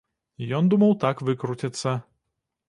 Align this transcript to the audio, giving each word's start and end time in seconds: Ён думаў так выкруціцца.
Ён 0.59 0.71
думаў 0.71 0.95
так 1.03 1.21
выкруціцца. 1.29 1.95